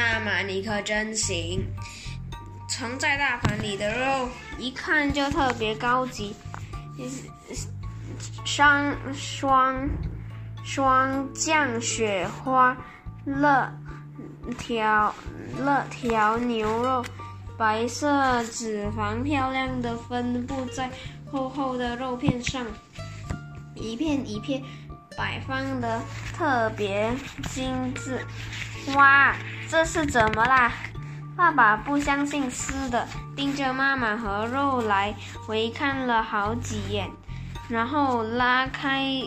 [0.00, 1.62] 妈妈，你可真行！
[2.66, 6.34] 盛在大盘里的肉，一看就特别高级，
[8.42, 9.86] 双双
[10.64, 12.74] 双酱雪花
[13.26, 13.70] 乐
[14.58, 15.14] 条
[15.58, 17.04] 乐条牛肉，
[17.58, 20.90] 白色脂肪漂亮的分布在
[21.30, 22.64] 厚厚的肉片上，
[23.74, 24.62] 一片一片
[25.14, 26.00] 摆放的
[26.34, 27.12] 特别
[27.50, 28.24] 精致。
[28.94, 29.36] 哇，
[29.70, 30.72] 这是怎么啦？
[31.36, 35.14] 爸爸不相信似的，盯着妈妈和肉来
[35.46, 37.08] 回看了好几眼，
[37.68, 39.22] 然后拉开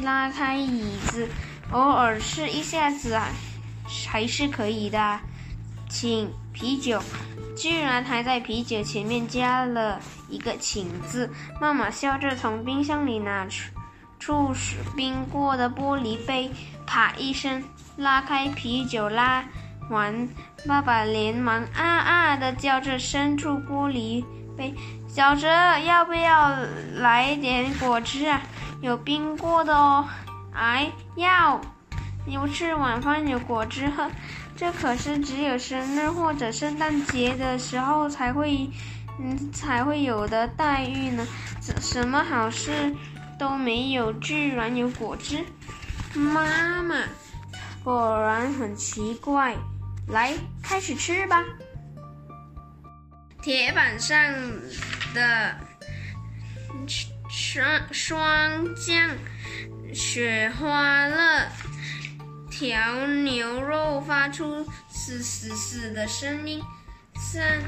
[0.00, 1.28] 拉开椅子，
[1.70, 3.28] 偶尔试一下子啊，
[4.08, 5.20] 还是可以的。
[5.88, 7.00] 请啤酒，
[7.56, 11.32] 居然还在啤酒前面加了一个“请”字。
[11.60, 13.46] 妈妈笑着从冰箱里拿
[14.18, 14.52] 出出
[14.96, 16.50] 冰过的玻璃杯，
[16.84, 17.62] 啪一声。
[17.96, 19.44] 拉开啤酒拉
[19.90, 20.28] 完，
[20.66, 24.24] 爸爸连忙啊啊的叫着，伸出玻璃
[24.56, 24.74] 杯
[25.06, 25.46] ：“小哲，
[25.80, 26.56] 要不要
[26.94, 28.40] 来点果汁啊？
[28.80, 30.08] 有冰过的哦。
[30.54, 31.60] ”“哎，要！
[32.26, 34.10] 你不吃晚饭有果汁喝，
[34.56, 38.70] 这可是只有生日或者圣诞节的时候才会，
[39.20, 41.26] 嗯，才会有的待遇呢。
[41.60, 42.94] 什什么好事
[43.38, 45.44] 都没有，居然有果汁！”
[46.14, 46.96] 妈妈。
[47.82, 49.54] 果然很奇怪，
[50.08, 51.42] 来，开始吃吧。
[53.42, 54.34] 铁板上
[55.14, 55.56] 的
[57.28, 59.10] 双双酱
[59.92, 61.48] 雪花乐
[62.50, 66.62] 条牛肉发出嘶嘶嘶的声音，
[67.16, 67.60] 散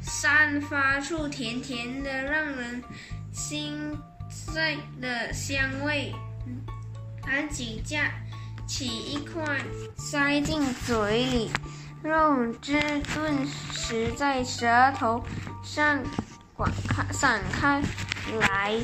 [0.00, 2.82] 散发出甜甜的、让人
[3.32, 3.96] 心
[4.52, 6.14] 醉的香味。
[7.24, 8.12] 赶紧加。
[8.66, 9.42] 起一块
[9.96, 11.50] 塞进嘴里，
[12.02, 12.80] 肉汁
[13.14, 14.66] 顿时在舌
[14.98, 15.22] 头
[15.62, 16.02] 上
[16.54, 17.80] 滚开散开
[18.40, 18.74] 来，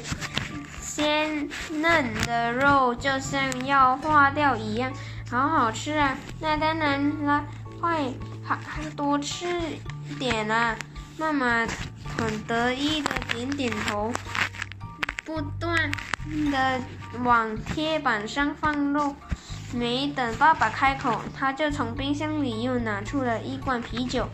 [0.80, 4.92] 鲜嫩的肉就像要化掉一样，
[5.28, 6.16] 好好吃啊！
[6.40, 7.44] 那当然了，
[7.80, 8.04] 快
[8.44, 9.46] 还还多吃
[10.18, 10.76] 点啊！
[11.18, 11.66] 妈妈
[12.16, 14.12] 很得意的点点头，
[15.24, 15.90] 不断
[16.52, 16.80] 的
[17.24, 19.16] 往铁板上放肉。
[19.72, 24.28] 没等爸爸开口，他就从冰箱里又拿出了一罐啤酒，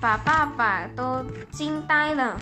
[0.00, 2.40] 把爸爸都惊呆了。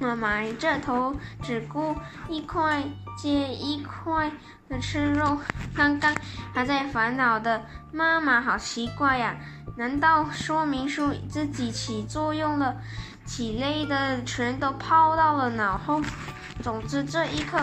[0.00, 1.96] 妈妈这头只顾
[2.28, 2.82] 一块
[3.16, 4.30] 接一块
[4.68, 5.38] 的吃肉，
[5.74, 6.14] 刚刚
[6.52, 9.36] 还在烦恼的妈妈好奇怪呀？
[9.76, 12.76] 难道说明书自己起作用了，
[13.26, 16.02] 体内的全都抛到了脑后？
[16.62, 17.58] 总之这一刻，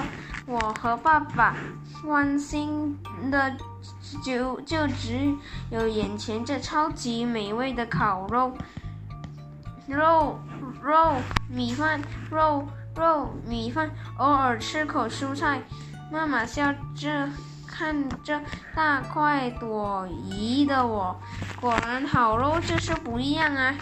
[0.45, 1.55] 我和爸爸
[2.03, 2.97] 关心
[3.31, 3.55] 的。
[4.23, 5.33] 就就只
[5.71, 8.55] 有眼前这超级美味的烤肉，
[9.87, 10.39] 肉
[10.83, 11.15] 肉
[11.49, 11.99] 米饭，
[12.29, 15.61] 肉肉米饭，偶尔吃口蔬菜。
[16.11, 17.27] 妈妈笑着
[17.65, 18.39] 看着
[18.75, 21.19] 大快朵颐的我，
[21.59, 23.73] 果然好肉就是不一样啊！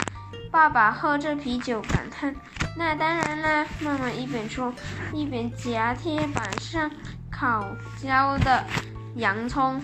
[0.50, 2.34] 爸爸喝着啤酒感叹
[2.78, 4.74] ：“那当然啦！”妈妈一边说，
[5.14, 6.90] 一边夹铁板上
[7.30, 7.68] 烤
[8.02, 8.66] 焦的
[9.16, 9.82] 洋葱。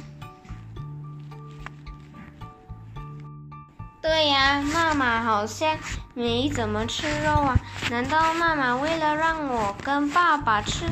[4.02, 5.78] 对呀，妈妈好像
[6.14, 7.58] 没怎么吃肉啊？
[7.92, 10.86] 难道妈妈为了让我跟爸爸吃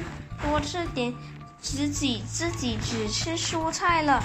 [0.44, 1.14] 多吃点，
[1.62, 4.22] 自己自己只吃蔬菜了？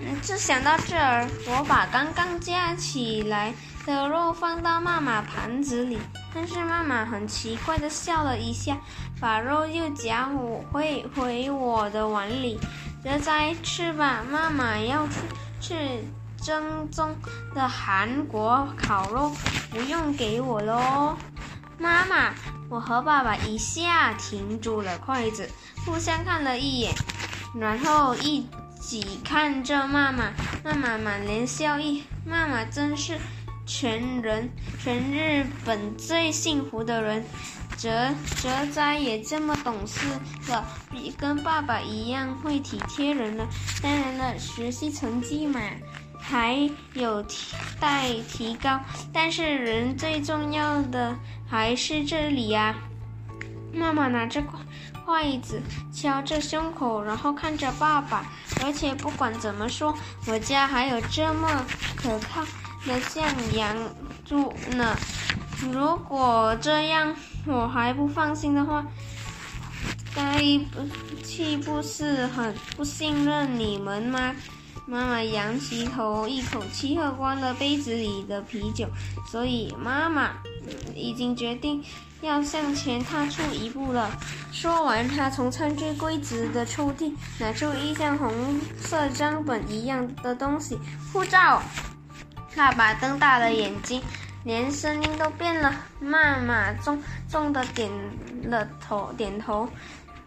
[0.00, 3.54] 嗯，就想到这儿，我把刚刚夹起来
[3.86, 6.00] 的肉放到妈妈盘子里，
[6.34, 8.76] 但是妈妈很奇怪的笑了一下，
[9.20, 12.58] 把肉又夹我回回我的碗里。
[13.04, 15.20] 这再吃吧，妈妈要吃
[15.60, 15.76] 吃。
[16.42, 17.16] 正宗
[17.54, 19.32] 的韩国烤肉
[19.70, 21.16] 不用给我喽，
[21.78, 22.34] 妈妈，
[22.68, 25.48] 我和爸爸一下停住了筷子，
[25.86, 26.92] 互相看了一眼，
[27.58, 28.46] 然后一
[28.78, 30.34] 起看着妈妈。
[30.62, 33.18] 妈妈满脸笑意，妈妈真是
[33.76, 34.48] 全人
[34.78, 37.24] 全日本最幸福的人。
[37.76, 38.08] 哲
[38.40, 39.98] 哲哉也这么懂事
[40.48, 43.44] 了，比跟爸爸一样会体贴人了。
[43.82, 45.60] 当然了，学习成绩嘛。
[46.20, 48.80] 还有提待提高，
[49.12, 51.16] 但是人最重要的
[51.50, 52.76] 还是这里呀。
[53.72, 54.40] 妈妈拿着
[55.04, 55.60] 筷子
[55.92, 58.24] 敲着胸口，然后看着爸爸。
[58.64, 59.92] 而且不管怎么说，
[60.28, 61.66] 我家还有这么
[61.96, 62.42] 可靠
[62.86, 63.76] 的向阳
[64.24, 64.96] 柱呢。
[65.72, 67.14] 如果这样
[67.46, 68.84] 我还不放心的话，
[70.14, 70.38] 该
[70.72, 74.34] 不岂不是很不信任你们吗？
[74.86, 78.86] 妈妈仰起头，一口气喝光了杯子里的啤酒。
[79.26, 80.32] 所以妈妈
[80.94, 81.82] 已经决定
[82.20, 84.10] 要向前踏出一步了。
[84.52, 90.78] 说完，她从餐具柜子的抽屉拿出一箱红色账本一样的东西——
[91.12, 91.62] 护照。
[92.56, 94.00] 爸爸瞪大了眼睛，
[94.44, 95.74] 连声音都变了。
[96.00, 97.90] 妈妈重重的点
[98.44, 99.68] 了头，点头。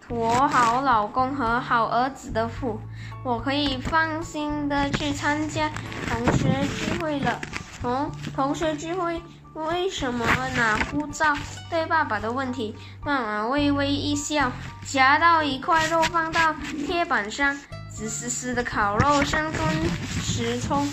[0.09, 2.79] 我好老公和好儿子的福，
[3.23, 5.69] 我可以放心的去参加
[6.09, 7.39] 同学聚会了。
[7.81, 9.21] 同同学聚会
[9.53, 10.25] 为什么
[10.55, 11.35] 拿护照？
[11.69, 14.51] 对爸爸的问题，妈妈微微一笑，
[14.85, 16.53] 夹到一块肉放到
[16.85, 17.55] 铁板上，
[17.89, 19.61] 滋滋滋的烤肉声顿
[20.21, 20.87] 时冲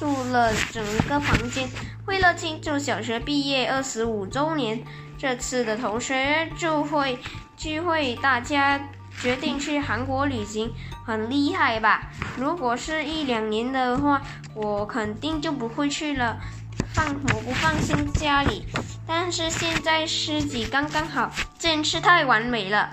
[0.00, 1.68] 住了整个房间。
[2.06, 4.82] 为了庆祝小学毕业二十五周年，
[5.18, 7.18] 这次的同学聚会。
[7.54, 8.80] 聚会，大家
[9.20, 10.72] 决定去韩国旅行，
[11.04, 12.10] 很厉害吧？
[12.38, 14.22] 如果是一两年的话，
[14.54, 16.40] 我肯定就不会去了，
[16.94, 18.64] 放我不放心家里。
[19.06, 22.88] 但是现在十几刚刚好，真是太完美了。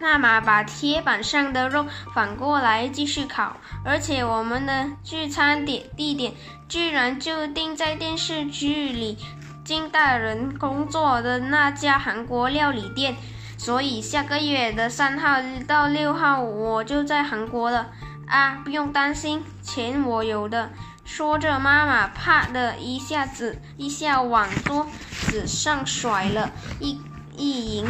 [0.00, 6.34] 妈妈把铁板上的肉反过来继续烤，而且我们的聚餐点地点
[6.68, 9.18] 居然就定在电视剧里
[9.64, 13.16] 金大人工作的那家韩国料理店。
[13.56, 17.88] 所以下个月的三号到六号我就在韩国了
[18.28, 18.60] 啊！
[18.62, 20.70] 不用担心，钱我有的。
[21.04, 24.86] 说着，妈妈啪的一下子一下往桌
[25.22, 27.00] 子上甩了一
[27.36, 27.86] 一银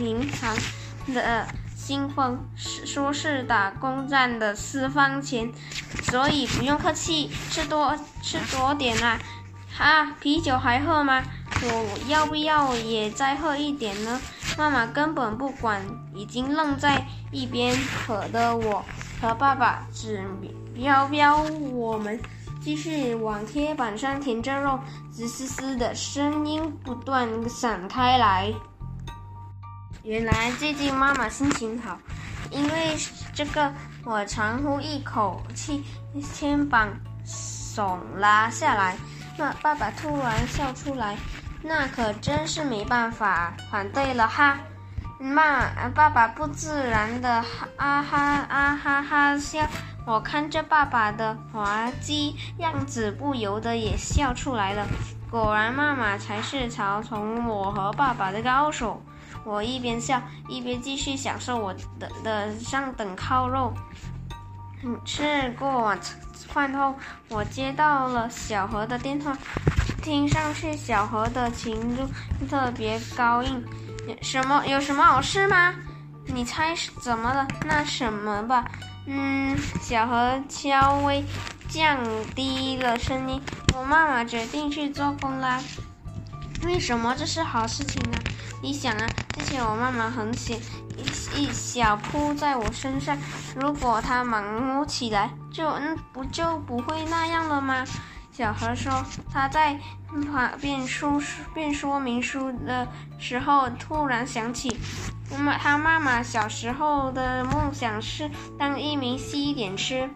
[0.00, 0.54] 银行
[1.12, 5.50] 的信封，说是打工赚的私房钱，
[6.02, 9.18] 所以不用客气，吃多吃多点啊！
[9.78, 11.22] 啊，啤酒还喝吗？
[11.62, 14.20] 我要不要也再喝一点呢？
[14.58, 15.82] 妈妈根本不管，
[16.14, 17.76] 已经愣在一边
[18.06, 18.84] 渴的我
[19.20, 20.22] 和爸爸只
[20.74, 22.20] 标标我们
[22.60, 24.78] 继续往铁板上填着肉，
[25.10, 28.52] 滋滋滋的声音不断散开来。
[30.02, 31.98] 原来最近妈妈心情好，
[32.50, 32.96] 因为
[33.34, 33.70] 这个
[34.02, 35.84] 我长呼一口气，
[36.32, 36.88] 肩膀
[37.26, 38.96] 耸拉下来。
[39.36, 41.16] 那爸爸突然笑出来。
[41.62, 44.58] 那可真是没办法，反对了哈。
[45.18, 47.44] 妈，爸爸不自然的
[47.76, 48.18] 啊哈
[48.48, 49.66] 啊哈哈笑，
[50.06, 54.86] 我看着爸爸的滑稽样子，不由得也笑出来了。
[55.30, 59.02] 果然，妈妈才是嘲讽我和爸爸的高手。
[59.44, 63.72] 我一边笑，一边继续享受我的的上等烤肉。
[65.04, 65.98] 吃过晚
[66.48, 66.94] 饭后，
[67.28, 69.36] 我接到了小何的电话。
[70.02, 73.62] 听上去小何的情绪特别高兴，
[74.22, 75.74] 什么有什么好事吗？
[76.26, 77.46] 你猜是怎么了？
[77.66, 78.64] 那什么吧，
[79.06, 81.22] 嗯，小何稍微
[81.68, 81.98] 降
[82.34, 83.42] 低了声音。
[83.76, 85.60] 我妈妈决定去做工啦。
[86.64, 88.18] 为什么这是好事情呢？
[88.62, 89.06] 你想啊，
[89.50, 90.60] 之前我妈妈很闲，
[91.34, 93.18] 一一小扑在我身上，
[93.56, 97.84] 如果她忙起来，就嗯不就不会那样了吗？
[98.30, 99.76] 小何说：“他在
[100.60, 101.20] 变书
[101.52, 102.86] 变说明书的
[103.18, 104.78] 时候，突然想起，
[105.36, 110.08] 妈他妈妈小时候的梦想是当一名西点师。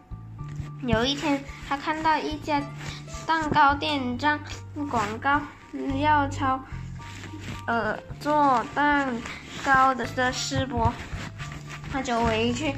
[0.86, 2.62] 有一天，他看到一家
[3.26, 4.38] 蛋糕店张
[4.88, 5.40] 广告，
[6.00, 6.60] 要招
[7.66, 9.12] 呃做蛋
[9.64, 10.92] 糕的的师伯，
[11.92, 12.74] 他就回去。”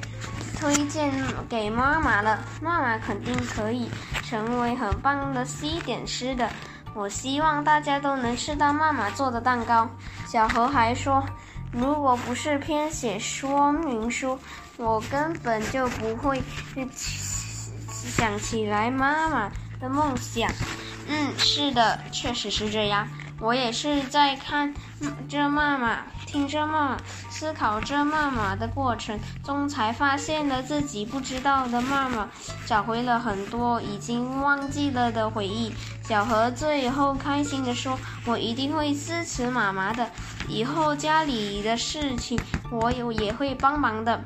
[0.58, 1.12] 推荐
[1.50, 3.90] 给妈妈了，妈妈肯定可以
[4.24, 6.48] 成为很棒的西点师的。
[6.94, 9.86] 我希望大家都能吃到妈妈做的蛋糕。
[10.26, 11.22] 小何还说，
[11.72, 14.38] 如果不是编写说明书，
[14.78, 16.42] 我根本就不会
[17.90, 20.50] 想起来妈妈的梦想。
[21.06, 23.06] 嗯，是的，确实是这样。
[23.40, 24.74] 我也是在看
[25.28, 26.04] 着妈妈。
[26.26, 26.96] 听着妈妈，
[27.30, 32.28] 思考着妈妈的过程中，才发现了自己不知道的妈妈，
[32.66, 35.72] 找回了很多已经忘记了的回忆。
[36.02, 40.10] 小何最后开心地说：“我一定会支持妈妈的，
[40.48, 42.38] 以后家里的事情
[42.70, 44.20] 我有也会帮忙的。”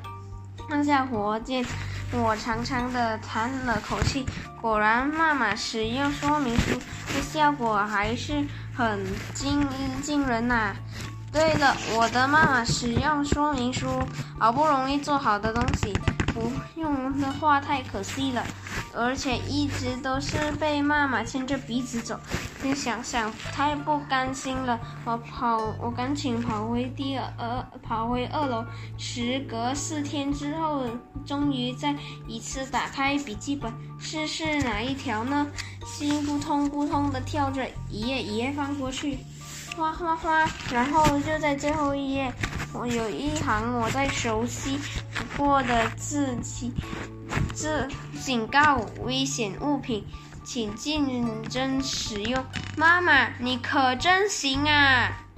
[0.68, 1.64] 放下火箭，
[2.12, 4.26] 我长长的叹了口气。
[4.60, 6.78] 果然，妈妈使用说明书
[7.14, 8.44] 的效果还是
[8.76, 9.66] 很惊
[10.02, 10.74] 惊人呐。
[11.32, 13.86] 对了，我的妈妈使用说明书，
[14.38, 15.92] 好不容易做好的东西，
[16.34, 18.44] 不用的话太可惜了，
[18.94, 22.18] 而且一直都是被妈妈牵着鼻子走。
[22.62, 24.78] 你想想，太不甘心了。
[25.04, 28.64] 我跑，我赶紧跑回第二，跑回二楼。
[28.98, 30.84] 时隔四天之后，
[31.24, 31.94] 终于再
[32.26, 35.46] 一次打开笔记本，试试哪一条呢？
[35.86, 39.18] 心扑通扑通的跳着，一页一页翻过去，
[39.76, 40.46] 哗哗哗。
[40.70, 42.30] 然后就在最后一页，
[42.74, 44.78] 我有一行我在熟悉
[45.14, 46.72] 不过的字迹，
[47.54, 47.88] 这
[48.20, 50.06] 警告危险物品。
[50.42, 50.74] 请
[51.06, 55.29] 认真使用，妈妈，你可真行啊！